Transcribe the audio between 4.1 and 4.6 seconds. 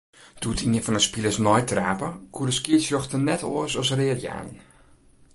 jaan.